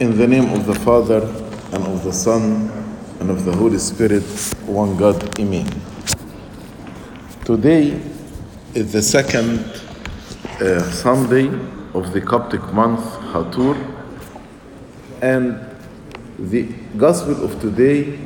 [0.00, 1.20] In the name of the Father,
[1.72, 2.68] and of the Son,
[3.20, 4.24] and of the Holy Spirit,
[4.66, 5.68] one God, Amen.
[7.44, 8.02] Today
[8.74, 9.60] is the second
[10.60, 11.46] uh, Sunday
[11.94, 13.76] of the Coptic month, Hatur,
[15.22, 15.60] and
[16.40, 16.62] the
[16.96, 18.18] Gospel of today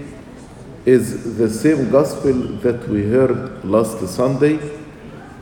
[0.86, 2.32] is the same Gospel
[2.62, 4.56] that we heard last Sunday,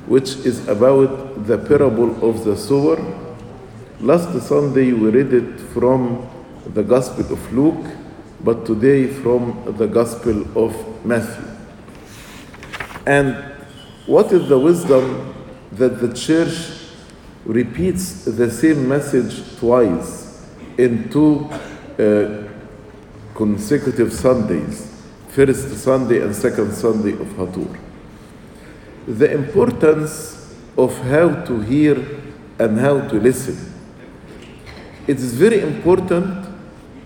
[0.07, 3.26] which is about the parable of the sower.
[4.01, 6.29] Last Sunday we read it from
[6.67, 7.83] the Gospel of Luke,
[8.45, 11.49] but today from the Gospel of Matthew.
[13.07, 13.37] And
[14.05, 15.35] what is the wisdom
[15.73, 16.79] that the church
[17.47, 21.49] repeats the same message twice in two
[21.99, 22.53] uh,
[23.35, 24.95] consecutive Sundays,
[25.31, 27.79] first Sunday and second Sunday of Hatur?
[29.09, 31.97] The importance of how to hear
[32.59, 33.73] and how to listen.
[35.07, 36.49] It is very important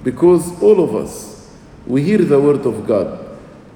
[0.03, 1.51] because all of us,
[1.87, 3.27] we hear the Word of God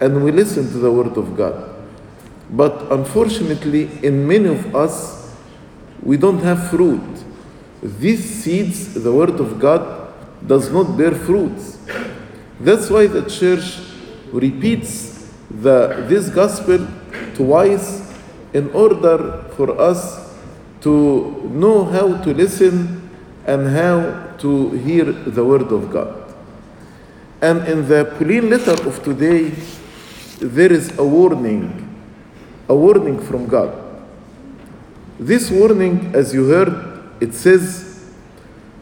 [0.01, 1.75] and we listen to the Word of God.
[2.51, 5.35] But unfortunately, in many of us,
[6.03, 7.03] we don't have fruit.
[7.83, 10.13] These seeds, the Word of God,
[10.47, 11.79] does not bear fruits.
[12.61, 13.79] That's why the church
[14.33, 16.87] repeats the, this gospel
[17.35, 18.13] twice
[18.53, 20.35] in order for us
[20.81, 23.04] to know how to listen
[23.47, 26.35] and how to hear the Word of God.
[27.41, 29.53] And in the Pauline letter of today,
[30.41, 31.95] there is a warning,
[32.69, 33.81] a warning from God.
[35.19, 38.11] This warning, as you heard, it says,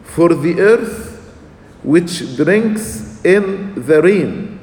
[0.03, 1.13] For the earth
[1.83, 4.59] which drinks in the rain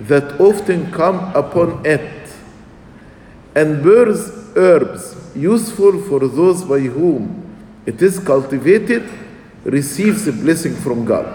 [0.00, 2.28] that often come upon it,
[3.54, 7.44] and bears herbs useful for those by whom
[7.86, 9.08] it is cultivated,
[9.64, 11.26] receives a blessing from God.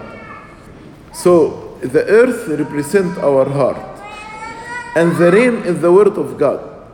[1.12, 4.00] So the earth represents our heart,
[4.96, 6.88] and the rain is the word of God.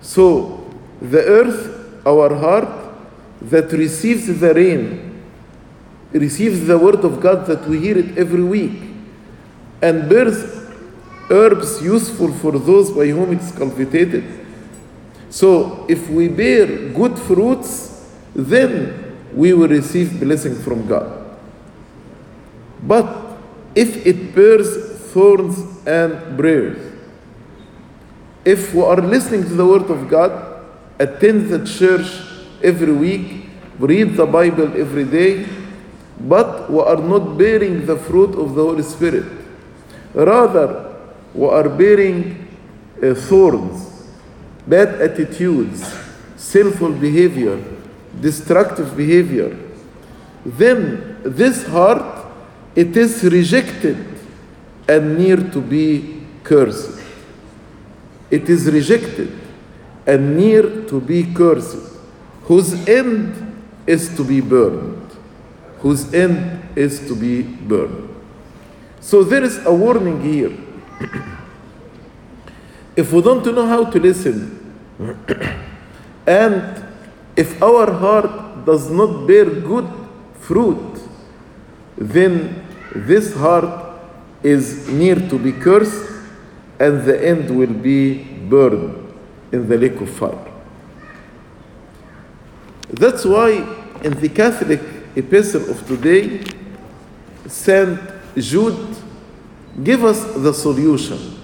[0.00, 0.64] So
[1.00, 2.68] the earth, our heart,
[3.40, 5.22] that receives the rain,
[6.12, 8.80] receives the word of God that we hear it every week,
[9.82, 10.56] and bears
[11.30, 14.24] herbs useful for those by whom it is cultivated.
[15.30, 19.07] So if we bear good fruits, then
[19.38, 21.06] we will receive blessing from God.
[22.82, 23.38] But
[23.76, 24.70] if it bears
[25.12, 26.82] thorns and briars,
[28.44, 30.32] if we are listening to the word of God,
[30.98, 32.08] attend the church
[32.64, 33.46] every week,
[33.78, 35.46] read the Bible every day,
[36.18, 39.30] but we are not bearing the fruit of the Holy Spirit.
[40.14, 40.98] Rather,
[41.32, 42.48] we are bearing
[43.00, 44.08] uh, thorns,
[44.66, 45.86] bad attitudes,
[46.36, 47.77] sinful behavior,
[48.20, 49.56] destructive behavior.
[50.44, 52.26] Then this heart,
[52.74, 54.18] it is rejected
[54.88, 57.00] and near to be cursed.
[58.30, 59.38] It is rejected
[60.06, 61.98] and near to be cursed,
[62.44, 64.96] whose end is to be burned.
[65.80, 68.08] Whose end is to be burned.
[69.00, 70.52] So there is a warning here.
[72.96, 74.74] if we don't know how to listen,
[76.26, 76.87] and
[77.38, 79.88] if our heart does not bear good
[80.40, 81.00] fruit,
[81.96, 84.00] then this heart
[84.42, 86.10] is near to be cursed,
[86.80, 89.14] and the end will be burned
[89.52, 90.52] in the lake of fire.
[92.90, 93.50] That's why
[94.02, 94.80] in the Catholic
[95.14, 96.42] epistle of today,
[97.46, 98.00] Saint
[98.36, 98.96] Jude
[99.82, 101.38] give us the solution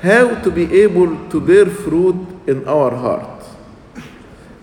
[0.00, 3.31] how to be able to bear fruit in our heart.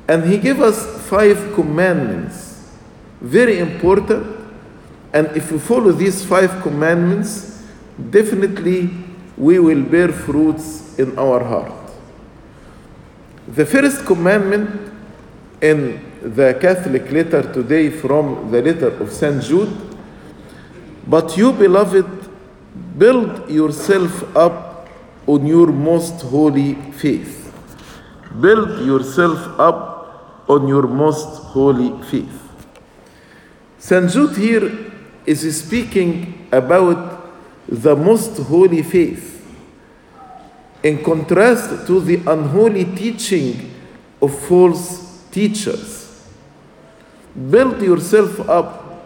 [0.10, 2.68] And he gave us five commandments,
[3.22, 4.26] very important.
[5.14, 7.64] And if we follow these five commandments,
[8.10, 8.90] definitely
[9.38, 11.92] we will bear fruits in our heart.
[13.50, 14.92] The first commandment
[15.62, 19.44] in the Catholic letter today from the letter of St.
[19.44, 19.70] Jude,
[21.06, 22.08] but you, beloved,
[22.98, 24.90] build yourself up
[25.28, 27.54] on your most holy faith.
[28.42, 29.99] Build yourself up
[30.50, 32.36] on your most holy faith.
[34.12, 34.92] Jude here
[35.26, 37.32] is speaking about
[37.68, 39.46] the most holy faith
[40.82, 43.72] in contrast to the unholy teaching
[44.22, 46.28] of false teachers.
[47.50, 49.06] Build yourself up.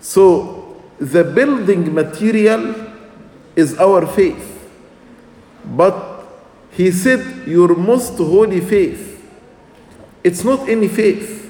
[0.00, 2.74] So, the building material
[3.54, 4.52] is our faith.
[5.64, 6.24] But
[6.70, 9.05] he said, Your most holy faith.
[10.26, 11.48] It's not any faith,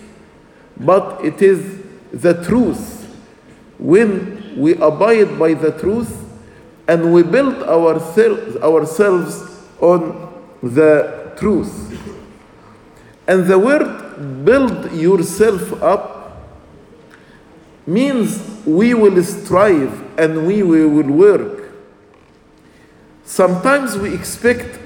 [0.76, 1.82] but it is
[2.12, 3.06] the truth
[3.78, 6.12] when we abide by the truth
[6.86, 10.30] and we build ourselves, ourselves on
[10.62, 11.72] the truth.
[13.26, 16.36] And the word build yourself up
[17.86, 21.72] means we will strive and we will work.
[23.24, 24.78] Sometimes we expect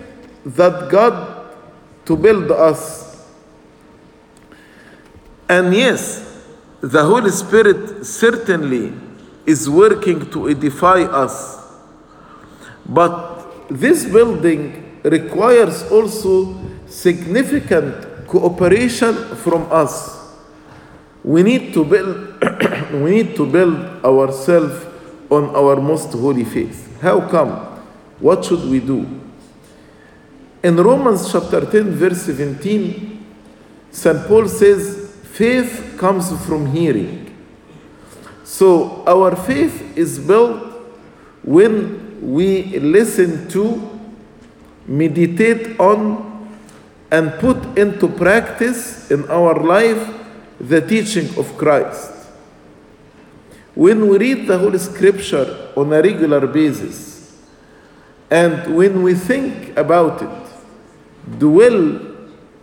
[0.47, 1.57] that God
[2.05, 3.10] to build us.
[5.51, 6.23] And yes,
[6.81, 8.93] the Holy Spirit certainly
[9.45, 11.59] is working to edify us.
[12.87, 16.55] But this building requires also
[16.87, 19.13] significant cooperation
[19.43, 20.23] from us.
[21.25, 22.39] We need to build
[23.03, 24.87] we need to build ourselves
[25.31, 27.03] on our most holy faith.
[27.03, 27.51] How come?
[28.21, 29.03] What should we do?
[30.63, 33.19] In Romans chapter 10 verse 17,
[33.91, 34.27] St.
[34.29, 35.00] Paul says
[35.33, 37.37] faith comes from hearing.
[38.45, 40.63] So our faith is built
[41.43, 44.01] when we listen to,
[44.87, 46.29] meditate on,
[47.11, 50.17] and put into practice in our life
[50.61, 52.13] the teaching of Christ.
[53.75, 57.39] When we read the Holy Scripture on a regular basis,
[58.31, 61.99] and when we think about it, dwell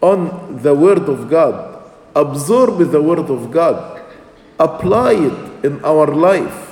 [0.02, 1.77] on the Word of God,
[2.18, 4.02] absorb the Word of God,
[4.60, 6.66] apply it in our life.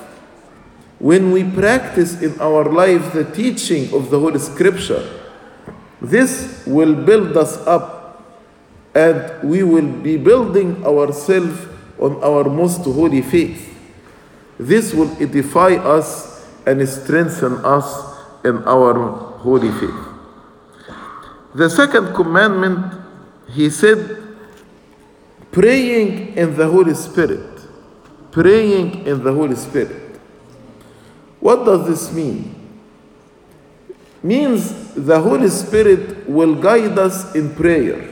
[0.97, 5.05] When we practice in our life the teaching of the Holy Scripture,
[6.01, 8.25] this will build us up
[8.95, 11.67] and we will be building ourselves
[11.99, 13.69] on our most holy faith.
[14.57, 17.85] This will edify us and strengthen us
[18.43, 18.93] in our
[19.43, 19.99] holy faith.
[21.53, 22.95] The second commandment,
[23.51, 24.24] he said,
[25.55, 27.61] praying in the Holy Spirit.
[28.29, 30.19] Praying in the Holy Spirit.
[31.39, 32.53] What does this mean?
[34.21, 38.03] Means the Holy Spirit will guide us in prayer.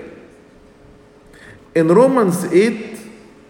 [1.76, 2.98] In Romans 8,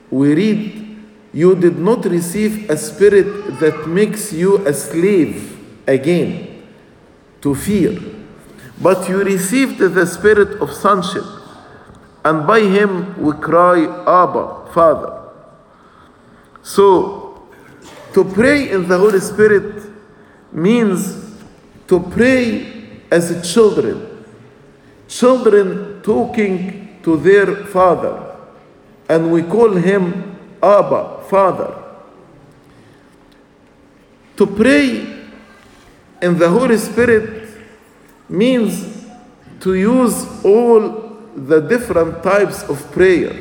[0.09, 0.97] we read,
[1.31, 5.55] You did not receive a spirit that makes you a slave
[5.85, 6.63] again
[7.41, 7.99] to fear,
[8.81, 11.42] but you received the spirit of sonship,
[12.25, 15.29] and by him we cry, Abba, Father.
[16.61, 17.43] So,
[18.13, 19.83] to pray in the Holy Spirit
[20.51, 21.35] means
[21.87, 24.25] to pray as children,
[25.07, 28.37] children talking to their father,
[29.09, 31.83] and we call him Abba, Father.
[34.37, 35.05] To pray
[36.21, 37.57] in the Holy Spirit
[38.29, 39.05] means
[39.59, 41.02] to use all
[41.35, 43.33] the different types of prayer.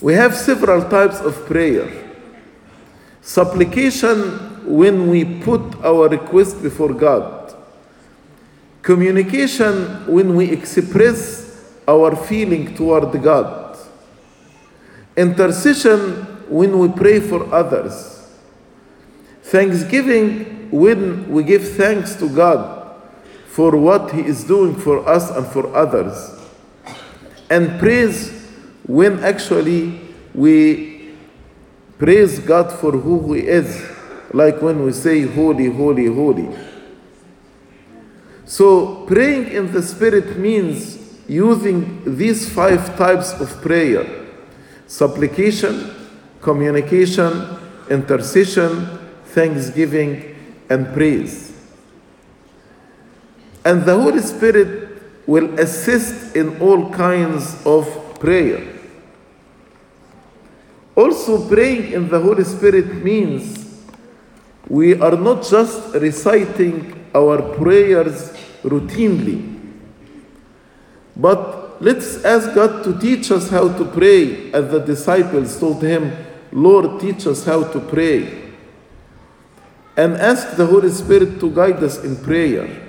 [0.00, 1.88] We have several types of prayer.
[3.22, 7.54] Supplication when we put our request before God.
[8.82, 13.78] Communication when we express our feeling toward God.
[15.16, 18.28] Intercession when we pray for others.
[19.44, 22.73] Thanksgiving when we give thanks to God
[23.54, 26.34] for what He is doing for us and for others.
[27.48, 28.32] And praise
[28.84, 30.00] when actually
[30.34, 31.14] we
[31.96, 33.88] praise God for who He is,
[34.32, 36.48] like when we say, Holy, Holy, Holy.
[38.44, 44.04] So, praying in the Spirit means using these five types of prayer
[44.88, 45.94] supplication,
[46.40, 47.56] communication,
[47.88, 50.34] intercession, thanksgiving,
[50.68, 51.53] and praise.
[53.64, 57.86] And the Holy Spirit will assist in all kinds of
[58.20, 58.62] prayer.
[60.94, 63.82] Also, praying in the Holy Spirit means
[64.68, 69.60] we are not just reciting our prayers routinely,
[71.16, 76.12] but let's ask God to teach us how to pray, as the disciples told him,
[76.52, 78.52] Lord, teach us how to pray.
[79.96, 82.83] And ask the Holy Spirit to guide us in prayer.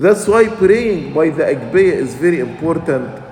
[0.00, 3.22] That's why praying by the Agpeya is very important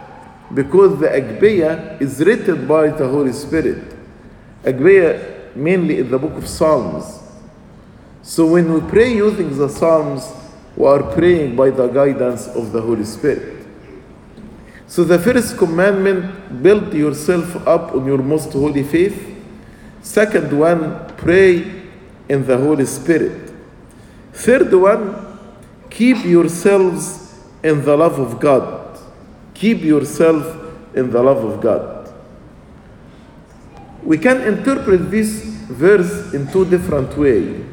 [0.53, 3.97] because the Agpeya is written by the Holy Spirit.
[4.65, 7.23] Agpeya mainly in the book of Psalms.
[8.21, 10.31] So when we pray using the Psalms,
[10.77, 13.67] we are praying by the guidance of the Holy Spirit.
[14.89, 19.17] So the first commandment, build yourself up on your most holy faith.
[20.03, 21.65] Second one, pray
[22.29, 23.55] in the Holy Spirit.
[24.35, 25.28] Third one,
[25.91, 28.99] keep yourselves in the love of God.
[29.55, 30.45] Keep yourself
[30.95, 32.13] in the love of God.
[34.03, 37.65] We can interpret this verse in two different ways.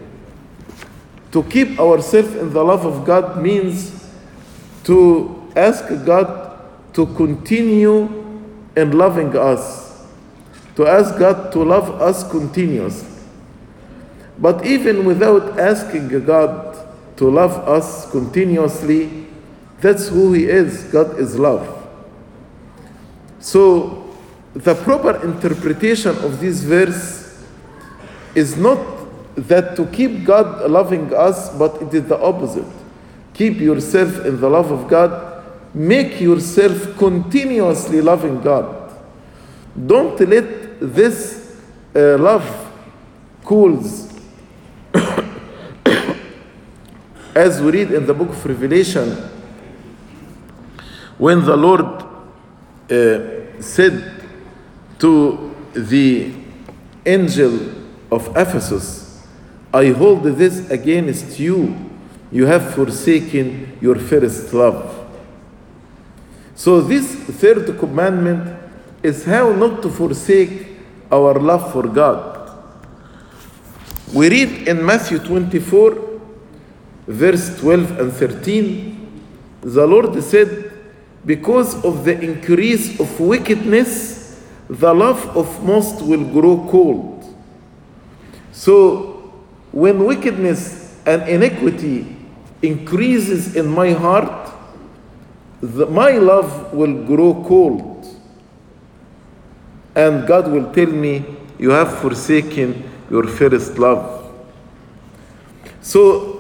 [1.31, 4.10] To keep ourselves in the love of God means
[4.86, 6.62] to ask God
[6.93, 8.03] to continue
[8.75, 10.05] in loving us,
[10.75, 13.10] to ask God to love us continuously.
[14.39, 16.64] But even without asking God
[17.17, 19.27] to love us continuously,
[19.79, 20.84] that's who He is.
[20.84, 21.72] God is love.
[23.39, 24.15] So,
[24.53, 27.43] the proper interpretation of this verse
[28.34, 28.79] is not
[29.36, 32.65] that to keep God loving us, but it is the opposite.
[33.34, 35.43] Keep yourself in the love of God,
[35.74, 38.93] make yourself continuously loving God.
[39.86, 41.60] Don't let this
[41.93, 42.72] uh, love
[43.43, 44.14] cools
[47.36, 49.12] as we read in the book of Revelation,
[51.18, 51.86] when the Lord
[52.89, 54.24] uh, said
[55.00, 56.34] to the
[57.06, 57.60] angel
[58.10, 59.27] of Ephesus,
[59.74, 61.75] I hold this against you.
[62.32, 65.06] You have forsaken your first love.
[66.56, 68.58] So, this third commandment
[69.04, 70.68] is how not to forsake
[71.12, 72.36] our love for God.
[74.13, 76.04] We read in Matthew 24,
[77.07, 78.95] verse 12 and 13,
[79.62, 80.71] the Lord said,
[81.25, 87.35] Because of the increase of wickedness, the love of most will grow cold.
[88.51, 89.33] So,
[89.71, 92.15] when wickedness and iniquity
[92.62, 94.51] increases in my heart,
[95.62, 98.05] the, my love will grow cold.
[99.95, 101.25] And God will tell me,
[101.57, 104.33] You have forsaken your first love.
[105.81, 106.35] So,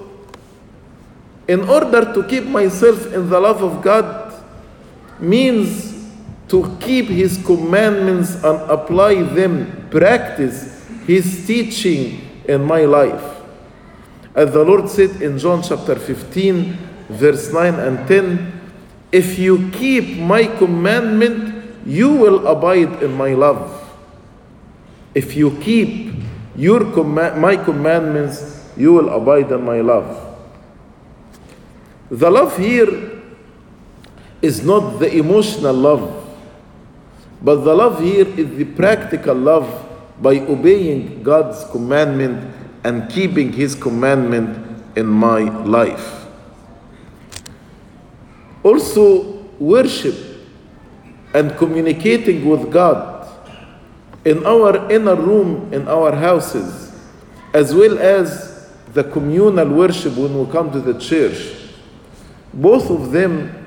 [1.47, 4.33] in order to keep myself in the love of God,
[5.19, 6.09] means
[6.47, 13.41] to keep His commandments and apply them, practice His teaching in my life.
[14.33, 16.77] As the Lord said in John chapter 15,
[17.09, 18.61] verse 9 and 10,
[19.11, 23.81] if you keep my commandment, you will abide in my love.
[25.13, 26.15] If you keep
[26.57, 30.24] your comm- my commandments, you will abide in my love.
[32.09, 33.21] The love here
[34.41, 36.27] is not the emotional love,
[37.41, 39.67] but the love here is the practical love
[40.21, 46.27] by obeying God's commandment and keeping His commandment in my life.
[48.63, 50.15] Also, worship
[51.33, 53.27] and communicating with God
[54.25, 56.95] in our inner room, in our houses,
[57.53, 61.64] as well as the communal worship when we come to the church.
[62.55, 63.65] Both of them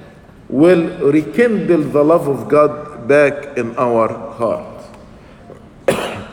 [0.49, 4.85] will rekindle the love of God back in our heart.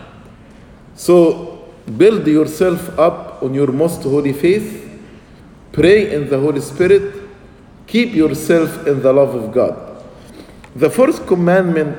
[0.95, 4.89] so, build yourself up on your most holy faith,
[5.73, 7.13] pray in the Holy Spirit,
[7.87, 10.03] keep yourself in the love of God.
[10.75, 11.97] The first commandment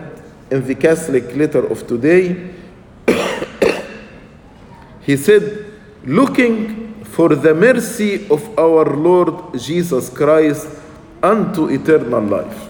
[0.50, 2.50] in the Catholic letter of today,
[5.02, 5.66] he said,
[6.04, 6.85] looking
[7.16, 10.68] for the mercy of our Lord Jesus Christ
[11.22, 12.68] unto eternal life.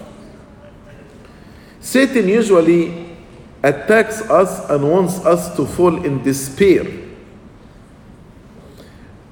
[1.81, 3.11] Satan usually
[3.61, 6.87] attacks us and wants us to fall in despair.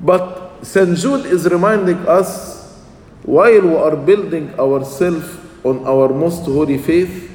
[0.02, 0.98] But St.
[0.98, 2.76] Jude is reminding us
[3.24, 5.32] while we are building ourselves
[5.64, 7.32] on our most holy faith,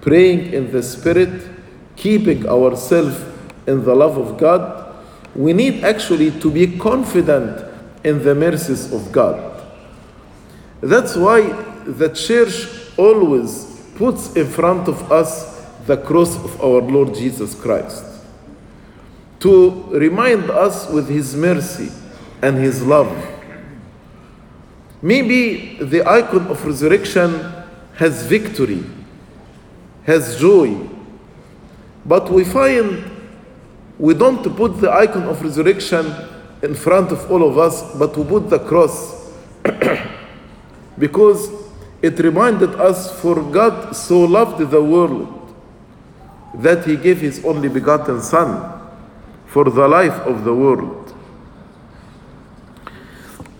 [0.00, 1.46] praying in the Spirit,
[1.94, 3.14] keeping ourselves
[3.68, 4.81] in the love of God,
[5.34, 7.64] we need actually to be confident
[8.04, 9.62] in the mercies of God.
[10.80, 11.42] That's why
[11.84, 18.04] the church always puts in front of us the cross of our Lord Jesus Christ
[19.40, 21.90] to remind us with His mercy
[22.40, 23.10] and His love.
[25.00, 27.52] Maybe the icon of resurrection
[27.96, 28.84] has victory,
[30.04, 30.88] has joy,
[32.06, 33.11] but we find
[34.02, 36.12] we don't put the icon of resurrection
[36.60, 39.30] in front of all of us, but we put the cross
[40.98, 41.48] because
[42.02, 45.54] it reminded us for God so loved the world
[46.54, 48.82] that he gave his only begotten Son
[49.46, 51.14] for the life of the world.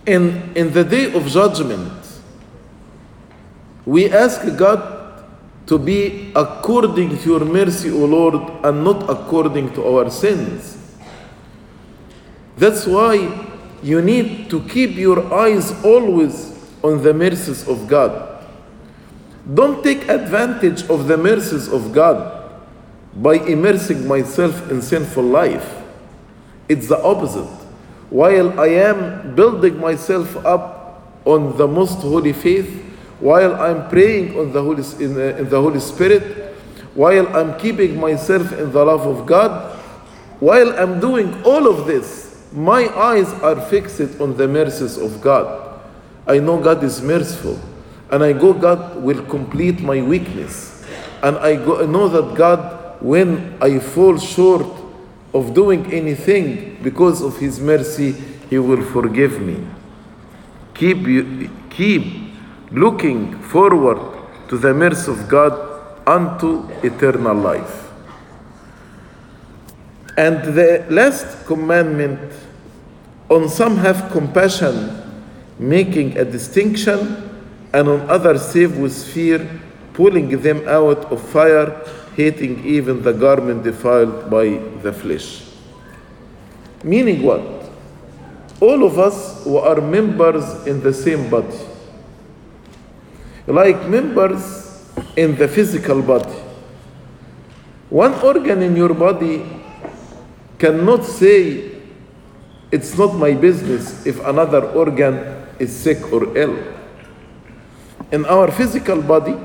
[0.05, 2.03] In, in the day of judgment,
[3.85, 5.02] we ask God
[5.67, 10.77] to be according to your mercy, O Lord, and not according to our sins.
[12.57, 13.49] That's why
[13.81, 16.53] you need to keep your eyes always
[16.83, 18.45] on the mercies of God.
[19.53, 22.51] Don't take advantage of the mercies of God
[23.15, 25.81] by immersing myself in sinful life.
[26.69, 27.49] It's the opposite.
[28.09, 32.92] While I am building myself up on the most holy faith,
[33.23, 36.57] while I'm praying on the Holy, in, the, in the Holy Spirit,
[36.93, 39.79] while I'm keeping myself in the love of God,
[40.41, 45.79] while I'm doing all of this, my eyes are fixed on the mercies of God.
[46.27, 47.57] I know God is merciful,
[48.11, 50.85] and I go, God will complete my weakness.
[51.21, 54.67] And I go, know that God, when I fall short
[55.33, 58.11] of doing anything because of His mercy,
[58.49, 59.65] He will forgive me.
[60.73, 62.22] Keep, you, keep
[62.73, 63.99] looking forward
[64.49, 65.53] to the mercy of God
[66.05, 67.91] unto eternal life.
[70.17, 72.33] And the last commandment
[73.29, 75.01] on some have compassion,
[75.57, 77.29] making a distinction,
[77.73, 79.61] and on others save with fear,
[79.93, 81.81] pulling them out of fire,
[82.15, 84.49] hating even the garment defiled by
[84.81, 85.45] the flesh.
[86.83, 87.41] Meaning what?
[88.59, 91.57] All of us who are members in the same body,
[93.47, 96.39] like members in the physical body.
[97.89, 99.45] One organ in your body
[100.57, 101.71] cannot say,
[102.71, 106.57] It's not my business if another organ is sick or ill.
[108.11, 109.37] In our physical body,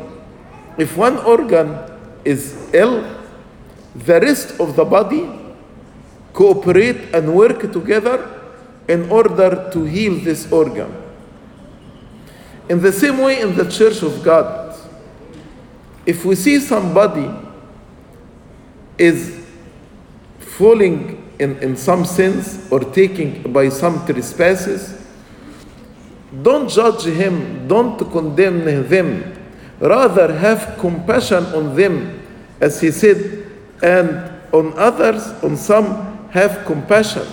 [0.78, 1.76] if one organ
[2.24, 3.04] is ill,
[3.94, 5.28] the rest of the body
[6.32, 8.40] cooperate and work together
[8.88, 11.07] in order to heal this organ.
[12.68, 14.78] In the same way, in the church of God,
[16.04, 17.28] if we see somebody
[18.98, 19.46] is
[20.38, 25.06] falling in, in some sins or taking by some trespasses,
[26.42, 29.34] don't judge him, don't condemn them.
[29.80, 32.20] Rather, have compassion on them,
[32.60, 33.46] as he said,
[33.82, 37.26] and on others, on some, have compassion.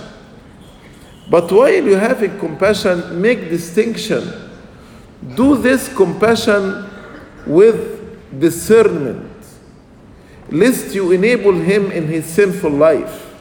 [1.30, 4.45] But while you having compassion, make distinction.
[5.34, 6.86] Do this compassion
[7.48, 9.32] with discernment,
[10.50, 13.34] lest you enable him in his sinful life.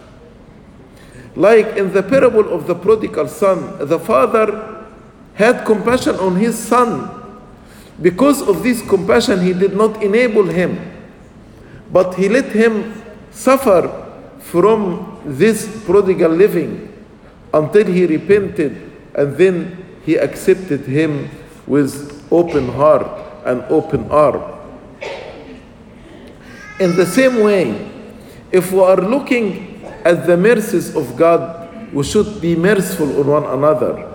[1.37, 4.87] Like in the parable of the prodigal son, the father
[5.35, 7.11] had compassion on his son.
[8.01, 10.79] Because of this compassion, he did not enable him,
[11.93, 13.91] but he let him suffer
[14.39, 16.91] from this prodigal living
[17.53, 21.29] until he repented and then he accepted him
[21.67, 23.07] with open heart
[23.45, 24.43] and open arm.
[26.81, 27.91] In the same way,
[28.51, 33.45] if we are looking at the mercies of God, we should be merciful on one
[33.45, 34.11] another.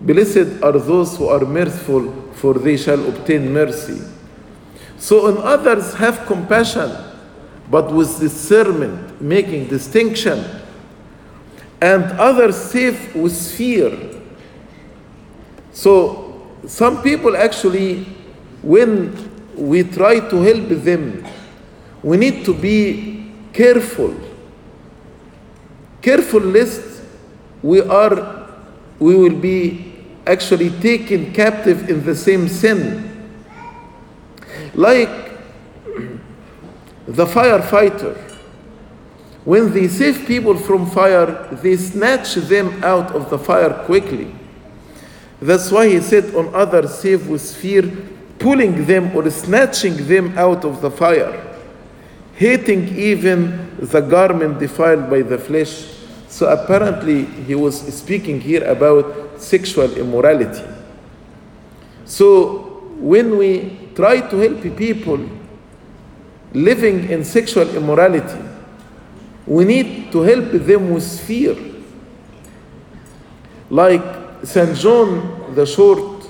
[0.00, 4.02] Blessed are those who are merciful, for they shall obtain mercy.
[4.98, 6.90] So, on others, have compassion,
[7.70, 10.44] but with discernment, making distinction.
[11.80, 14.15] And others save with fear.
[15.76, 18.04] So, some people actually,
[18.62, 19.12] when
[19.54, 21.22] we try to help them,
[22.02, 24.14] we need to be careful.
[26.00, 27.02] Careful lest
[27.62, 28.48] we are
[28.98, 29.92] we will be
[30.26, 33.38] actually taken captive in the same sin.
[34.72, 35.10] Like
[37.06, 38.16] the firefighter,
[39.44, 44.35] when they save people from fire, they snatch them out of the fire quickly.
[45.40, 47.90] That's why he said, on others save with fear,
[48.38, 51.58] pulling them or snatching them out of the fire,
[52.34, 55.88] hating even the garment defiled by the flesh.
[56.28, 60.64] So apparently, he was speaking here about sexual immorality.
[62.04, 62.58] So
[62.98, 65.18] when we try to help people
[66.52, 68.42] living in sexual immorality,
[69.46, 71.56] we need to help them with fear.
[73.68, 74.76] Like St.
[74.76, 76.24] John the Short,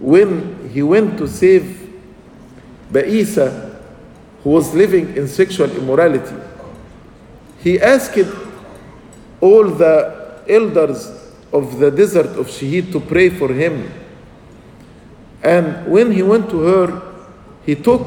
[0.00, 1.90] when he went to save
[2.90, 3.80] Baisa,
[4.42, 6.34] who was living in sexual immorality,
[7.60, 8.26] he asked
[9.40, 11.06] all the elders
[11.52, 13.90] of the desert of Shiheet to pray for him.
[15.42, 17.02] And when he went to her,
[17.64, 18.06] he took,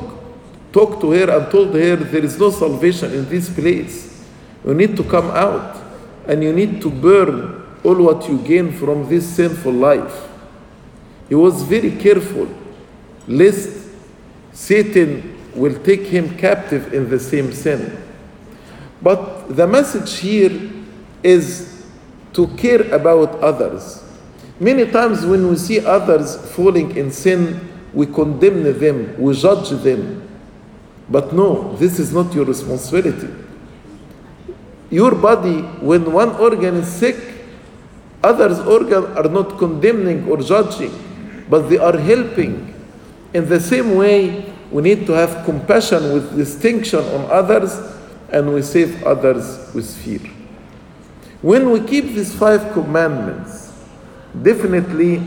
[0.71, 4.25] talked to her and told her, There is no salvation in this place.
[4.65, 5.81] You need to come out
[6.27, 10.27] and you need to burn all what you gain from this sinful life.
[11.29, 12.47] He was very careful
[13.27, 13.87] lest
[14.53, 17.97] Satan will take him captive in the same sin.
[19.01, 20.71] But the message here
[21.23, 21.85] is
[22.33, 24.03] to care about others.
[24.59, 27.59] Many times when we see others falling in sin,
[27.93, 30.27] we condemn them, we judge them.
[31.09, 33.33] But no, this is not your responsibility.
[34.89, 37.34] Your body, when one organ is sick,
[38.25, 40.91] others' organs are not condemning or judging,
[41.49, 42.73] but they are helping.
[43.33, 47.77] In the same way, we need to have compassion with distinction on others
[48.31, 50.19] and we save others with fear.
[51.41, 53.71] When we keep these five commandments,
[54.41, 55.21] definitely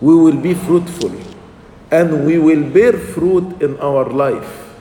[0.00, 1.12] we will be fruitful
[1.90, 4.76] and we will bear fruit in our life.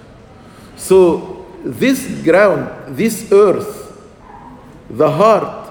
[0.75, 3.99] So, this ground, this earth,
[4.89, 5.66] the heart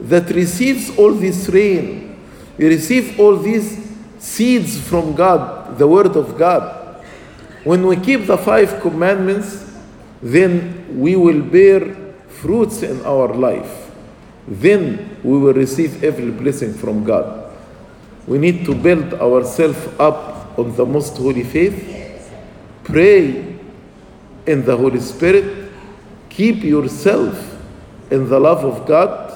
[0.00, 2.18] that receives all this rain,
[2.56, 3.78] you receive all these
[4.18, 7.04] seeds from God, the Word of God.
[7.64, 9.72] When we keep the five commandments,
[10.22, 11.94] then we will bear
[12.28, 13.90] fruits in our life.
[14.46, 17.52] Then we will receive every blessing from God.
[18.26, 22.30] We need to build ourselves up on the most holy faith,
[22.84, 23.58] pray
[24.46, 25.70] in the Holy Spirit,
[26.28, 27.56] keep yourself
[28.10, 29.27] in the love of God,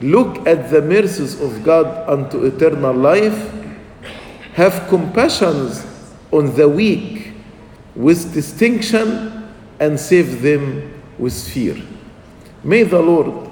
[0.00, 3.52] look at the mercies of God unto eternal life,
[4.54, 5.70] have compassion
[6.30, 7.32] on the weak
[7.94, 9.48] with distinction,
[9.80, 11.76] and save them with fear.
[12.64, 13.48] May the Lord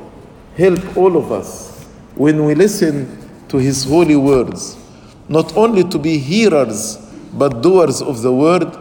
[0.56, 4.76] help all of us when we listen to His holy words,
[5.28, 6.96] not only to be hearers,
[7.32, 8.76] but doers of the word,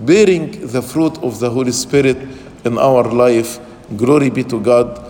[0.00, 2.16] bearing the fruit of the Holy Spirit
[2.64, 3.58] in our life.
[3.96, 5.09] Glory be to God